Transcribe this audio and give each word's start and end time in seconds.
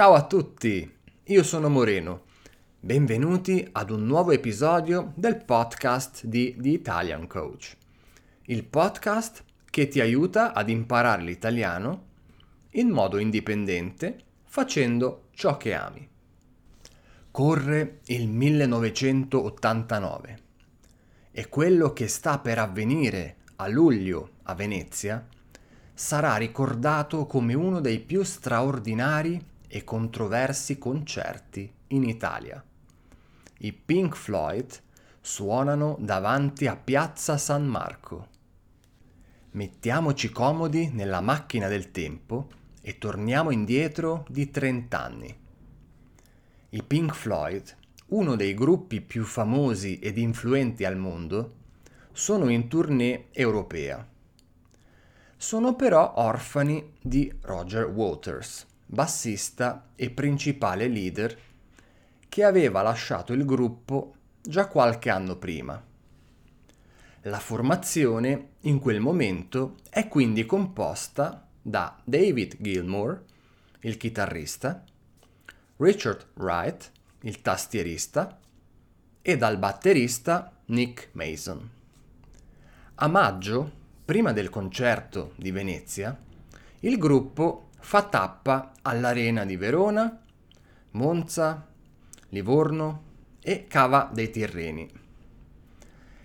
Ciao 0.00 0.14
a 0.14 0.24
tutti, 0.24 0.90
io 1.24 1.42
sono 1.42 1.68
Moreno. 1.68 2.22
Benvenuti 2.80 3.68
ad 3.70 3.90
un 3.90 4.06
nuovo 4.06 4.30
episodio 4.30 5.12
del 5.14 5.44
podcast 5.44 6.24
di 6.24 6.56
The 6.58 6.70
Italian 6.70 7.26
Coach. 7.26 7.76
Il 8.44 8.64
podcast 8.64 9.44
che 9.68 9.88
ti 9.88 10.00
aiuta 10.00 10.54
ad 10.54 10.70
imparare 10.70 11.20
l'italiano 11.20 12.04
in 12.70 12.88
modo 12.88 13.18
indipendente 13.18 14.16
facendo 14.46 15.24
ciò 15.32 15.58
che 15.58 15.74
ami. 15.74 16.08
Corre 17.30 17.98
il 18.06 18.26
1989 18.26 20.38
e 21.30 21.48
quello 21.50 21.92
che 21.92 22.08
sta 22.08 22.38
per 22.38 22.58
avvenire 22.58 23.36
a 23.56 23.68
luglio 23.68 24.30
a 24.44 24.54
Venezia 24.54 25.28
sarà 25.92 26.36
ricordato 26.36 27.26
come 27.26 27.52
uno 27.52 27.80
dei 27.80 28.00
più 28.00 28.22
straordinari 28.22 29.48
e 29.72 29.84
controversi 29.84 30.78
concerti 30.78 31.72
in 31.88 32.02
Italia. 32.02 32.62
I 33.58 33.72
Pink 33.72 34.16
Floyd 34.16 34.82
suonano 35.20 35.96
davanti 36.00 36.66
a 36.66 36.74
Piazza 36.74 37.38
San 37.38 37.66
Marco. 37.66 38.26
Mettiamoci 39.52 40.30
comodi 40.30 40.90
nella 40.92 41.20
macchina 41.20 41.68
del 41.68 41.92
tempo 41.92 42.48
e 42.82 42.98
torniamo 42.98 43.52
indietro 43.52 44.24
di 44.28 44.50
30 44.50 45.00
anni. 45.00 45.38
I 46.70 46.82
Pink 46.82 47.14
Floyd, 47.14 47.76
uno 48.06 48.34
dei 48.34 48.54
gruppi 48.54 49.00
più 49.00 49.24
famosi 49.24 50.00
ed 50.00 50.18
influenti 50.18 50.84
al 50.84 50.96
mondo, 50.96 51.54
sono 52.10 52.48
in 52.48 52.66
tournée 52.66 53.28
europea 53.30 54.04
sono 55.42 55.74
però 55.74 56.12
orfani 56.16 56.96
di 57.00 57.32
Roger 57.40 57.86
Waters, 57.86 58.66
bassista 58.92 59.90
e 59.94 60.10
principale 60.10 60.88
leader 60.88 61.38
che 62.28 62.42
aveva 62.42 62.82
lasciato 62.82 63.32
il 63.32 63.44
gruppo 63.44 64.14
già 64.42 64.66
qualche 64.66 65.10
anno 65.10 65.36
prima. 65.36 65.80
La 67.24 67.38
formazione 67.38 68.48
in 68.62 68.80
quel 68.80 68.98
momento 68.98 69.76
è 69.90 70.08
quindi 70.08 70.44
composta 70.44 71.46
da 71.62 72.00
David 72.02 72.56
Gilmour, 72.58 73.24
il 73.80 73.96
chitarrista, 73.96 74.82
Richard 75.76 76.26
Wright, 76.34 76.90
il 77.20 77.40
tastierista, 77.42 78.38
e 79.22 79.36
dal 79.36 79.58
batterista 79.58 80.50
Nick 80.66 81.10
Mason. 81.12 81.70
A 82.96 83.06
maggio 83.06 83.70
prima 84.04 84.32
del 84.32 84.50
concerto 84.50 85.34
di 85.36 85.50
Venezia, 85.50 86.18
il 86.80 86.98
gruppo 86.98 87.69
fa 87.80 88.02
tappa 88.02 88.72
all'Arena 88.82 89.44
di 89.44 89.56
Verona, 89.56 90.20
Monza, 90.92 91.66
Livorno 92.28 93.02
e 93.40 93.66
Cava 93.66 94.08
dei 94.12 94.30
Tirreni. 94.30 94.88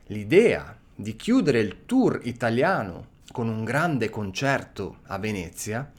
L'idea 0.08 0.78
di 0.94 1.16
chiudere 1.16 1.60
il 1.60 1.86
tour 1.86 2.20
italiano 2.24 3.14
con 3.32 3.48
un 3.50 3.64
grande 3.64 4.10
concerto 4.10 4.98
a 5.08 5.18
Venezia 5.18 5.92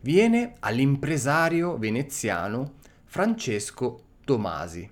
viene 0.00 0.56
all'impresario 0.60 1.76
veneziano 1.78 2.74
Francesco 3.04 4.02
Tomasi. 4.24 4.90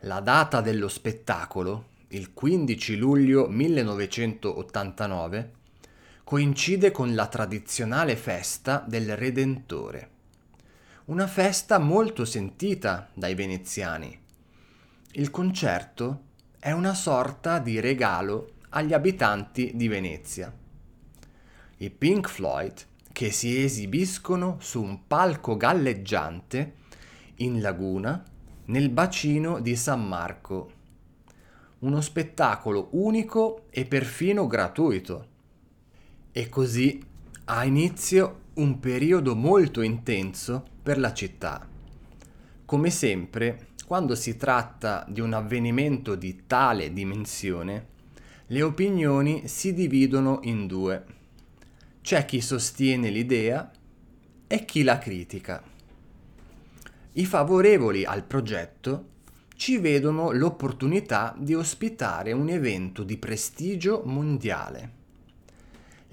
La 0.00 0.18
data 0.20 0.60
dello 0.60 0.88
spettacolo 0.88 1.90
il 2.08 2.34
15 2.34 2.96
luglio 2.96 3.48
1989, 3.48 5.52
coincide 6.24 6.90
con 6.90 7.14
la 7.14 7.26
tradizionale 7.26 8.16
festa 8.16 8.84
del 8.86 9.16
Redentore, 9.16 10.10
una 11.06 11.26
festa 11.26 11.78
molto 11.78 12.24
sentita 12.24 13.10
dai 13.14 13.34
veneziani. 13.34 14.18
Il 15.12 15.30
concerto 15.30 16.22
è 16.58 16.72
una 16.72 16.94
sorta 16.94 17.58
di 17.58 17.80
regalo 17.80 18.52
agli 18.70 18.92
abitanti 18.92 19.72
di 19.74 19.88
Venezia. 19.88 20.52
I 21.78 21.90
Pink 21.90 22.28
Floyd, 22.28 22.86
che 23.12 23.30
si 23.30 23.62
esibiscono 23.62 24.56
su 24.60 24.82
un 24.82 25.06
palco 25.06 25.56
galleggiante 25.56 26.74
in 27.36 27.60
laguna 27.60 28.22
nel 28.66 28.88
bacino 28.88 29.60
di 29.60 29.76
San 29.76 30.06
Marco 30.06 30.80
uno 31.82 32.00
spettacolo 32.00 32.88
unico 32.92 33.66
e 33.70 33.84
perfino 33.86 34.46
gratuito. 34.46 35.26
E 36.34 36.48
così 36.48 36.98
ha 37.44 37.64
inizio 37.64 38.40
un 38.54 38.80
periodo 38.80 39.36
molto 39.36 39.82
intenso 39.82 40.64
per 40.82 40.98
la 40.98 41.12
città. 41.12 41.68
Come 42.64 42.88
sempre, 42.88 43.66
quando 43.86 44.14
si 44.14 44.38
tratta 44.38 45.04
di 45.06 45.20
un 45.20 45.34
avvenimento 45.34 46.14
di 46.14 46.44
tale 46.46 46.94
dimensione, 46.94 47.86
le 48.46 48.62
opinioni 48.62 49.46
si 49.46 49.74
dividono 49.74 50.40
in 50.44 50.66
due. 50.66 51.04
C'è 52.00 52.24
chi 52.24 52.40
sostiene 52.40 53.10
l'idea 53.10 53.70
e 54.46 54.64
chi 54.64 54.82
la 54.84 54.96
critica. 54.96 55.62
I 57.12 57.26
favorevoli 57.26 58.06
al 58.06 58.24
progetto 58.24 59.08
ci 59.54 59.76
vedono 59.76 60.30
l'opportunità 60.30 61.34
di 61.38 61.54
ospitare 61.54 62.32
un 62.32 62.48
evento 62.48 63.02
di 63.04 63.18
prestigio 63.18 64.00
mondiale. 64.06 65.00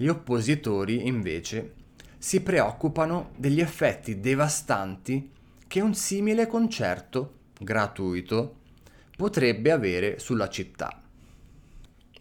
Gli 0.00 0.08
oppositori, 0.08 1.06
invece, 1.06 1.74
si 2.16 2.40
preoccupano 2.40 3.32
degli 3.36 3.60
effetti 3.60 4.18
devastanti 4.18 5.30
che 5.66 5.82
un 5.82 5.92
simile 5.92 6.46
concerto 6.46 7.34
gratuito 7.60 8.60
potrebbe 9.14 9.70
avere 9.70 10.18
sulla 10.18 10.48
città. 10.48 11.02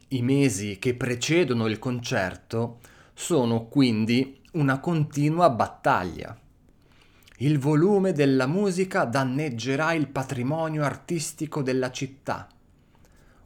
I 0.10 0.22
mesi 0.22 0.78
che 0.78 0.94
precedono 0.94 1.68
il 1.68 1.80
concerto 1.80 2.82
sono 3.14 3.68
quindi 3.68 4.42
una 4.52 4.82
continua 4.82 5.50
battaglia 5.50 6.38
il 7.42 7.58
volume 7.58 8.12
della 8.12 8.48
musica 8.48 9.06
danneggerà 9.06 9.94
il 9.94 10.10
patrimonio 10.10 10.84
artistico 10.84 11.62
della 11.62 11.90
città. 11.90 12.50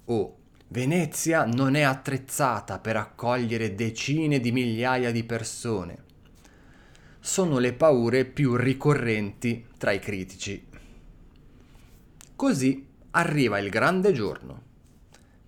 O 0.05 0.38
Venezia 0.73 1.45
non 1.45 1.75
è 1.75 1.84
attrezzata 1.84 2.79
per 2.79 2.95
accogliere 2.95 3.75
decine 3.75 4.39
di 4.39 4.51
migliaia 4.51 5.11
di 5.11 5.23
persone. 5.23 6.03
Sono 7.19 7.59
le 7.59 7.73
paure 7.73 8.25
più 8.25 8.56
ricorrenti 8.56 9.67
tra 9.78 9.91
i 9.91 10.00
critici. 10.00 10.66
Così 12.35 12.88
arriva 13.12 13.59
il 13.59 13.69
grande 13.69 14.13
giorno. 14.13 14.62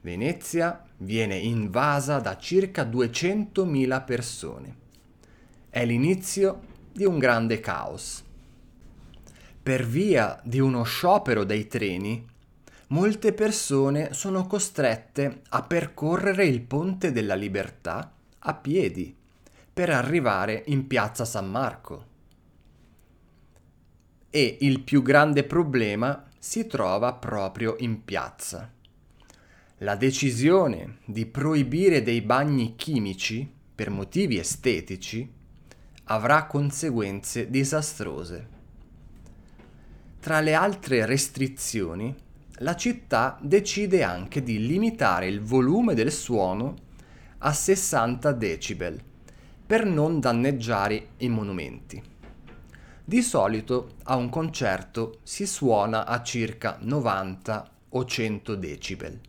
Venezia 0.01 0.85
viene 0.97 1.37
invasa 1.37 2.19
da 2.19 2.37
circa 2.37 2.83
200.000 2.83 4.05
persone. 4.05 4.75
È 5.71 5.83
l'inizio 5.83 6.61
di 6.91 7.03
un 7.03 7.17
grande 7.17 7.59
caos 7.59 8.23
per 9.63 9.83
via 9.83 10.39
di 10.43 10.59
uno 10.59 10.83
sciopero 10.83 11.43
dei 11.43 11.65
treni, 11.65 12.23
molte 12.87 13.33
persone 13.33 14.13
sono 14.13 14.45
costrette 14.45 15.41
a 15.49 15.63
percorrere 15.63 16.45
il 16.45 16.61
Ponte 16.61 17.11
della 17.11 17.35
Libertà 17.35 18.13
a 18.39 18.53
piedi 18.53 19.15
per 19.73 19.89
arrivare 19.89 20.63
in 20.67 20.87
piazza 20.87 21.25
San 21.25 21.49
Marco. 21.49 22.13
E 24.29 24.57
il 24.61 24.81
più 24.81 25.01
grande 25.01 25.43
problema 25.43 26.25
si 26.37 26.67
trova 26.67 27.13
proprio 27.13 27.75
in 27.79 28.03
piazza. 28.03 28.71
La 29.79 29.95
decisione 29.95 30.99
di 31.05 31.25
proibire 31.25 32.01
dei 32.03 32.21
bagni 32.21 32.75
chimici 32.75 33.49
per 33.75 33.89
motivi 33.89 34.37
estetici 34.37 35.29
avrà 36.05 36.45
conseguenze 36.45 37.49
disastrose. 37.49 38.47
Tra 40.19 40.39
le 40.39 40.53
altre 40.53 41.05
restrizioni, 41.05 42.15
la 42.59 42.75
città 42.75 43.37
decide 43.41 44.03
anche 44.03 44.41
di 44.41 44.65
limitare 44.65 45.27
il 45.27 45.41
volume 45.41 45.93
del 45.93 46.11
suono 46.11 46.75
a 47.39 47.51
60 47.51 48.31
decibel 48.31 49.01
per 49.65 49.85
non 49.85 50.19
danneggiare 50.19 51.07
i 51.17 51.29
monumenti. 51.29 52.01
Di 53.03 53.21
solito 53.21 53.95
a 54.03 54.15
un 54.15 54.29
concerto 54.29 55.19
si 55.23 55.45
suona 55.45 56.05
a 56.05 56.21
circa 56.23 56.77
90 56.79 57.71
o 57.89 58.05
100 58.05 58.55
decibel. 58.55 59.19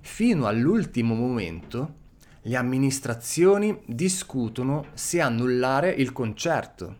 Fino 0.00 0.46
all'ultimo 0.46 1.14
momento 1.14 1.94
le 2.42 2.56
amministrazioni 2.56 3.80
discutono 3.86 4.86
se 4.94 5.20
annullare 5.20 5.90
il 5.90 6.12
concerto 6.12 6.96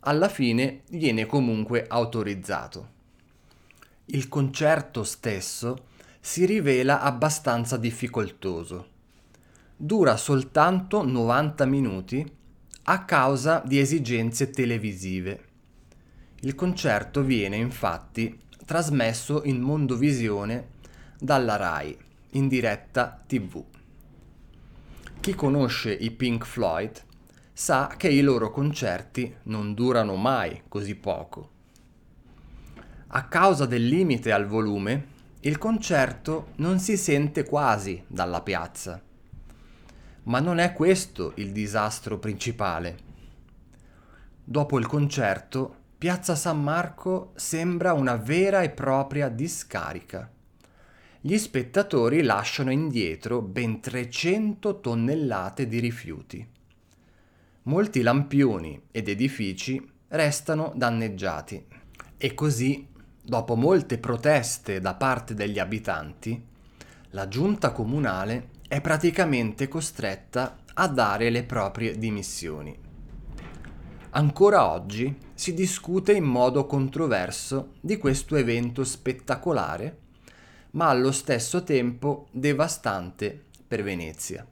alla 0.00 0.28
fine 0.28 0.82
viene 0.90 1.26
comunque 1.26 1.84
autorizzato. 1.86 2.96
Il 4.10 4.28
concerto 4.28 5.04
stesso 5.04 5.88
si 6.18 6.46
rivela 6.46 7.02
abbastanza 7.02 7.76
difficoltoso. 7.76 8.86
Dura 9.76 10.16
soltanto 10.16 11.04
90 11.04 11.66
minuti 11.66 12.32
a 12.84 13.04
causa 13.04 13.62
di 13.66 13.78
esigenze 13.78 14.48
televisive. 14.48 15.44
Il 16.40 16.54
concerto 16.54 17.22
viene 17.22 17.56
infatti 17.56 18.34
trasmesso 18.64 19.44
in 19.44 19.60
mondovisione 19.60 20.68
dalla 21.18 21.56
RAI 21.56 21.98
in 22.30 22.48
diretta 22.48 23.22
TV. 23.26 23.62
Chi 25.20 25.34
conosce 25.34 25.92
i 25.92 26.10
Pink 26.12 26.46
Floyd 26.46 27.04
sa 27.52 27.92
che 27.94 28.08
i 28.08 28.22
loro 28.22 28.50
concerti 28.50 29.36
non 29.42 29.74
durano 29.74 30.16
mai 30.16 30.62
così 30.66 30.94
poco. 30.94 31.56
A 33.08 33.26
causa 33.26 33.66
del 33.66 33.86
limite 33.86 34.32
al 34.32 34.46
volume, 34.46 35.06
il 35.40 35.58
concerto 35.58 36.48
non 36.56 36.78
si 36.78 36.96
sente 36.96 37.44
quasi 37.44 38.02
dalla 38.06 38.42
piazza. 38.42 39.00
Ma 40.24 40.40
non 40.40 40.58
è 40.58 40.72
questo 40.72 41.32
il 41.36 41.52
disastro 41.52 42.18
principale. 42.18 42.98
Dopo 44.44 44.78
il 44.78 44.86
concerto, 44.86 45.76
Piazza 45.98 46.34
San 46.34 46.62
Marco 46.62 47.32
sembra 47.34 47.92
una 47.92 48.16
vera 48.16 48.62
e 48.62 48.70
propria 48.70 49.28
discarica. 49.28 50.30
Gli 51.20 51.36
spettatori 51.36 52.22
lasciano 52.22 52.70
indietro 52.70 53.42
ben 53.42 53.80
300 53.80 54.80
tonnellate 54.80 55.66
di 55.66 55.80
rifiuti 55.80 56.56
molti 57.68 58.00
lampioni 58.00 58.80
ed 58.90 59.08
edifici 59.08 59.86
restano 60.08 60.72
danneggiati 60.74 61.66
e 62.16 62.34
così, 62.34 62.86
dopo 63.28 63.56
molte 63.56 63.98
proteste 63.98 64.80
da 64.80 64.94
parte 64.94 65.34
degli 65.34 65.58
abitanti, 65.58 66.42
la 67.10 67.28
giunta 67.28 67.72
comunale 67.72 68.48
è 68.66 68.80
praticamente 68.80 69.68
costretta 69.68 70.56
a 70.72 70.88
dare 70.88 71.28
le 71.28 71.42
proprie 71.42 71.98
dimissioni. 71.98 72.74
Ancora 74.10 74.70
oggi 74.70 75.14
si 75.34 75.52
discute 75.52 76.12
in 76.12 76.24
modo 76.24 76.64
controverso 76.64 77.74
di 77.82 77.98
questo 77.98 78.34
evento 78.34 78.82
spettacolare, 78.82 79.98
ma 80.70 80.88
allo 80.88 81.12
stesso 81.12 81.62
tempo 81.62 82.28
devastante 82.30 83.44
per 83.66 83.82
Venezia. 83.82 84.46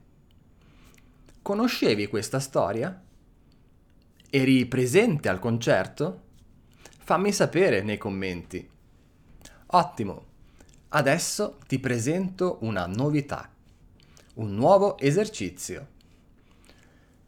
Conoscevi 1.41 2.05
questa 2.05 2.39
storia? 2.39 3.01
Eri 4.29 4.67
presente 4.67 5.29
al 5.29 5.39
concerto? 5.39 6.25
Fammi 7.07 7.31
sapere 7.31 7.83
nei 7.83 7.97
commenti. 7.97 8.69
Ottimo! 9.67 10.25
Adesso 10.89 11.59
ti 11.65 11.79
presento 11.79 12.57
una 12.63 12.85
novità, 12.85 13.49
un 14.33 14.53
nuovo 14.53 14.97
esercizio. 14.97 15.87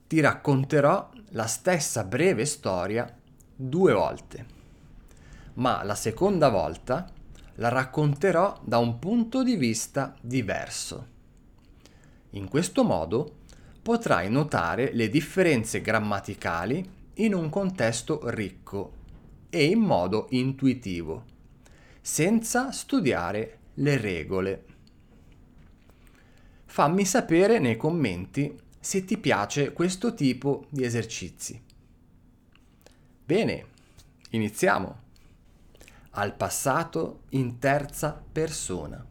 Ti 0.06 0.20
racconterò 0.20 1.10
la 1.30 1.46
stessa 1.46 2.04
breve 2.04 2.44
storia 2.44 3.10
due 3.56 3.94
volte, 3.94 4.46
ma 5.54 5.82
la 5.84 5.96
seconda 5.96 6.50
volta 6.50 7.10
la 7.56 7.70
racconterò 7.70 8.60
da 8.62 8.80
un 8.80 9.00
punto 9.00 9.44
di 9.44 9.56
vista 9.56 10.14
diverso. 10.20 11.08
In 12.32 12.50
questo 12.50 12.84
modo 12.84 13.38
potrai 13.82 14.30
notare 14.30 14.92
le 14.92 15.08
differenze 15.08 15.80
grammaticali 15.80 16.98
in 17.14 17.34
un 17.34 17.48
contesto 17.48 18.30
ricco 18.30 18.98
e 19.50 19.66
in 19.66 19.80
modo 19.80 20.28
intuitivo, 20.32 21.26
senza 22.02 22.72
studiare 22.72 23.60
le 23.76 23.98
regole. 23.98 24.66
Fammi 26.66 27.04
sapere 27.06 27.60
nei 27.60 27.78
commenti 27.78 28.58
se 28.80 29.04
ti 29.04 29.18
piace 29.18 29.74
questo 29.74 30.14
tipo 30.14 30.66
di 30.70 30.84
esercizi. 30.84 31.62
Bene, 33.26 33.66
iniziamo. 34.30 35.08
Al 36.12 36.36
passato 36.36 37.22
in 37.30 37.60
terza 37.60 38.22
persona. 38.32 39.06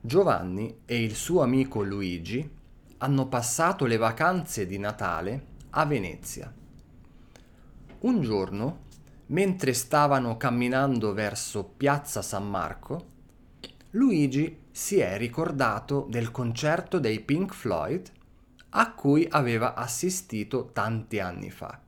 Giovanni 0.00 0.80
e 0.84 1.02
il 1.02 1.14
suo 1.14 1.42
amico 1.42 1.82
Luigi 1.82 2.56
hanno 2.98 3.26
passato 3.28 3.84
le 3.84 3.96
vacanze 3.96 4.66
di 4.66 4.78
Natale 4.78 5.44
a 5.70 5.84
Venezia. 5.86 6.52
Un 8.00 8.22
giorno, 8.22 8.86
mentre 9.28 9.72
stavano 9.72 10.36
camminando 10.36 11.12
verso 11.12 11.64
Piazza 11.64 12.22
San 12.22 12.48
Marco, 12.48 13.16
Luigi 13.92 14.66
si 14.70 14.98
è 14.98 15.16
ricordato 15.16 16.06
del 16.08 16.30
concerto 16.30 16.98
dei 16.98 17.20
Pink 17.20 17.54
Floyd 17.54 18.10
a 18.70 18.92
cui 18.92 19.26
aveva 19.30 19.74
assistito 19.74 20.70
tanti 20.72 21.18
anni 21.18 21.50
fa. 21.50 21.80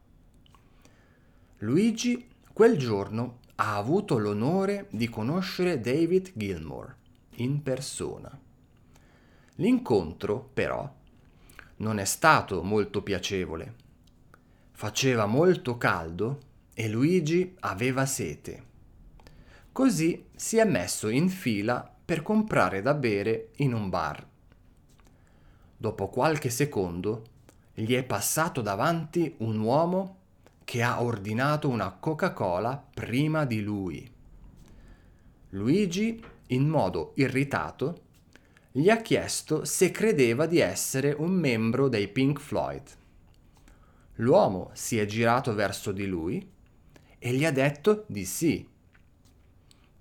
Luigi 1.59 2.27
quel 2.53 2.79
giorno 2.79 3.39
ha 3.57 3.77
avuto 3.77 4.19
l'onore 4.19 4.87
di 4.91 5.09
conoscere 5.09 5.81
David 5.81 6.33
Gilmour 6.35 6.97
in 7.37 7.63
persona. 7.63 8.39
L'incontro, 9.57 10.51
però, 10.55 10.91
non 11.77 11.99
è 11.99 12.05
stato 12.07 12.63
molto 12.63 13.03
piacevole. 13.03 13.75
Faceva 14.73 15.27
molto 15.27 15.77
caldo 15.77 16.49
e 16.81 16.89
Luigi 16.89 17.57
aveva 17.61 18.07
sete. 18.07 18.65
Così 19.71 20.29
si 20.35 20.57
è 20.57 20.65
messo 20.65 21.11
in 21.11 21.29
fila 21.29 21.95
per 22.03 22.23
comprare 22.23 22.81
da 22.81 22.95
bere 22.95 23.51
in 23.57 23.75
un 23.75 23.91
bar. 23.91 24.27
Dopo 25.77 26.09
qualche 26.09 26.49
secondo 26.49 27.25
gli 27.75 27.93
è 27.93 28.03
passato 28.03 28.63
davanti 28.63 29.35
un 29.41 29.59
uomo 29.59 30.21
che 30.65 30.83
ha 30.83 31.03
ordinato 31.03 31.69
una 31.69 31.91
Coca-Cola 31.91 32.83
prima 32.95 33.45
di 33.45 33.61
lui. 33.61 34.11
Luigi, 35.51 36.25
in 36.47 36.67
modo 36.67 37.13
irritato, 37.17 38.05
gli 38.73 38.89
ha 38.89 39.03
chiesto 39.03 39.67
se 39.67 39.91
credeva 39.91 40.47
di 40.47 40.61
essere 40.61 41.13
un 41.13 41.33
membro 41.33 41.89
dei 41.89 42.09
Pink 42.09 42.41
Floyd. 42.41 42.89
L'uomo 44.15 44.71
si 44.73 44.99
è 44.99 45.05
girato 45.05 45.53
verso 45.53 45.93
di 45.93 46.07
lui 46.07 46.59
e 47.23 47.33
gli 47.35 47.45
ha 47.45 47.53
detto 47.53 48.05
di 48.09 48.25
sì. 48.25 48.67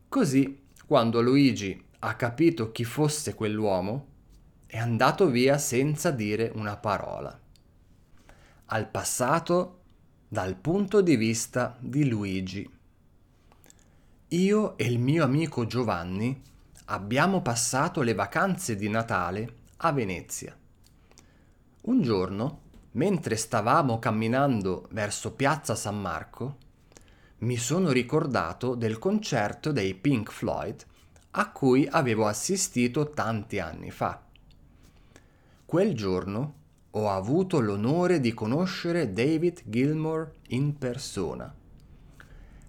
Così, 0.07 0.63
quando 0.87 1.21
Luigi 1.21 1.85
ha 1.99 2.15
capito 2.15 2.71
chi 2.71 2.85
fosse 2.85 3.35
quell'uomo, 3.35 4.07
è 4.65 4.77
andato 4.77 5.27
via 5.27 5.57
senza 5.57 6.11
dire 6.11 6.49
una 6.55 6.77
parola. 6.77 7.37
Al 8.67 8.87
passato 8.89 9.81
dal 10.27 10.55
punto 10.55 11.01
di 11.01 11.17
vista 11.17 11.75
di 11.79 12.07
Luigi. 12.07 12.67
Io 14.29 14.77
e 14.77 14.85
il 14.85 14.99
mio 14.99 15.23
amico 15.23 15.65
Giovanni 15.65 16.41
abbiamo 16.85 17.41
passato 17.41 18.01
le 18.01 18.13
vacanze 18.13 18.75
di 18.75 18.87
Natale 18.87 19.55
a 19.77 19.91
Venezia. 19.91 20.55
Un 21.81 22.01
giorno, 22.01 22.61
mentre 22.91 23.35
stavamo 23.35 23.99
camminando 23.99 24.87
verso 24.91 25.33
Piazza 25.33 25.75
San 25.75 25.99
Marco, 25.99 26.57
mi 27.39 27.55
sono 27.55 27.91
ricordato 27.91 28.75
del 28.75 28.99
concerto 28.99 29.71
dei 29.71 29.93
Pink 29.93 30.31
Floyd 30.31 30.85
a 31.31 31.51
cui 31.51 31.87
avevo 31.89 32.27
assistito 32.27 33.11
tanti 33.11 33.59
anni 33.59 33.91
fa. 33.91 34.21
Quel 35.65 35.93
giorno 35.93 36.55
ho 36.91 37.09
avuto 37.09 37.59
l'onore 37.59 38.19
di 38.19 38.33
conoscere 38.33 39.13
David 39.13 39.61
Gilmour 39.63 40.31
in 40.47 40.77
persona. 40.77 41.53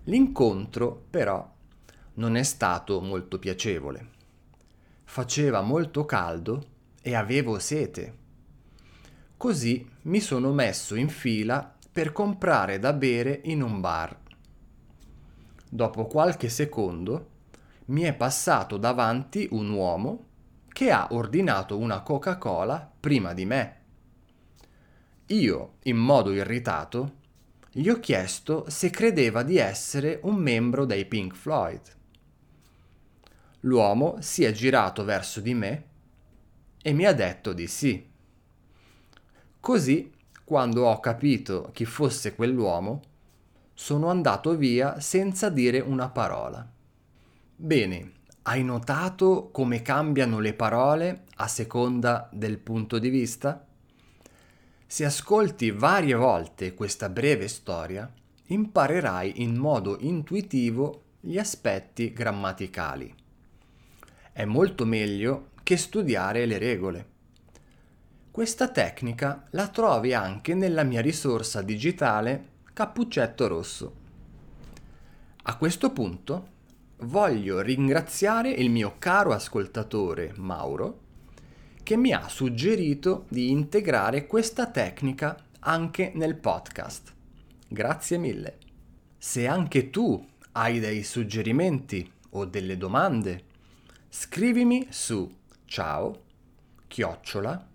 L'incontro, 0.05 1.05
però, 1.09 1.51
non 2.15 2.37
è 2.37 2.43
stato 2.43 3.01
molto 3.01 3.39
piacevole. 3.39 4.09
Faceva 5.05 5.63
molto 5.63 6.05
caldo 6.05 6.67
e 7.01 7.15
avevo 7.15 7.59
sete. 7.59 8.19
Così 9.37 9.89
mi 10.03 10.21
sono 10.21 10.53
messo 10.53 10.95
in 10.95 11.09
fila 11.09 11.75
per 11.91 12.13
comprare 12.13 12.79
da 12.79 12.93
bere 12.93 13.41
in 13.45 13.63
un 13.63 13.81
bar. 13.81 14.20
Dopo 15.73 16.07
qualche 16.07 16.49
secondo 16.49 17.29
mi 17.87 18.03
è 18.03 18.13
passato 18.13 18.77
davanti 18.77 19.47
un 19.53 19.71
uomo 19.71 20.25
che 20.67 20.91
ha 20.91 21.07
ordinato 21.13 21.79
una 21.79 22.01
Coca-Cola 22.01 22.91
prima 22.99 23.33
di 23.33 23.45
me. 23.45 23.77
Io, 25.27 25.75
in 25.85 25.97
modo 25.97 26.33
irritato, 26.33 27.19
gli 27.71 27.89
ho 27.89 28.01
chiesto 28.01 28.65
se 28.69 28.91
credeva 28.91 29.45
di 29.45 29.59
essere 29.59 30.19
un 30.25 30.35
membro 30.35 30.85
dei 30.85 31.05
Pink 31.07 31.37
Floyd. 31.37 31.81
L'uomo 33.61 34.17
si 34.21 34.43
è 34.43 34.51
girato 34.51 35.05
verso 35.05 35.41
di 35.41 35.55
me 35.55 35.85
e 36.83 36.93
mi 36.93 37.05
ha 37.05 37.13
detto 37.13 37.53
di 37.53 37.69
sì. 37.69 38.09
Così, 39.61 40.13
quando 40.43 40.87
ho 40.87 40.99
capito 40.99 41.71
chi 41.73 41.85
fosse 41.85 42.35
quell'uomo, 42.35 43.03
sono 43.81 44.11
andato 44.11 44.59
via 44.59 45.01
senza 45.01 45.49
dire 45.49 45.81
una 45.81 46.11
parola. 46.11 46.71
Bene, 47.57 48.13
hai 48.43 48.63
notato 48.63 49.49
come 49.51 49.81
cambiano 49.81 50.39
le 50.39 50.53
parole 50.53 51.25
a 51.37 51.49
seconda 51.49 52.29
del 52.31 52.59
punto 52.59 52.99
di 52.99 53.09
vista? 53.09 53.67
Se 54.87 55.05
ascolti 55.07 55.71
varie 55.71 56.13
volte 56.13 56.75
questa 56.75 57.09
breve 57.09 57.49
storia, 57.49 58.13
imparerai 58.49 59.41
in 59.41 59.57
modo 59.57 59.97
intuitivo 60.01 61.05
gli 61.19 61.39
aspetti 61.39 62.13
grammaticali. 62.13 63.15
È 64.31 64.45
molto 64.45 64.85
meglio 64.85 65.53
che 65.63 65.79
studiare 65.79 66.45
le 66.45 66.59
regole. 66.59 67.07
Questa 68.31 68.69
tecnica 68.69 69.47
la 69.53 69.69
trovi 69.69 70.13
anche 70.13 70.55
nella 70.55 70.83
mia 70.83 71.01
risorsa 71.01 71.63
digitale 71.63 72.59
Cappuccetto 72.73 73.49
Rosso. 73.49 73.95
A 75.43 75.57
questo 75.57 75.91
punto 75.91 76.49
voglio 76.99 77.61
ringraziare 77.61 78.51
il 78.51 78.71
mio 78.71 78.95
caro 78.99 79.33
ascoltatore 79.33 80.33
Mauro 80.37 81.01
che 81.83 81.97
mi 81.97 82.13
ha 82.13 82.29
suggerito 82.29 83.25
di 83.29 83.51
integrare 83.51 84.27
questa 84.27 84.71
tecnica 84.71 85.37
anche 85.61 86.13
nel 86.15 86.37
podcast. 86.37 87.13
Grazie 87.67 88.19
mille. 88.19 88.59
Se 89.19 89.49
anche 89.49 89.91
tu 89.91 90.25
hai 90.53 90.79
dei 90.79 91.03
suggerimenti 91.03 92.09
o 92.31 92.45
delle 92.45 92.77
domande, 92.77 93.47
scrivimi 94.09 94.87
su 94.91 95.29
ciao 95.65 96.23
chiocciola 96.87 97.67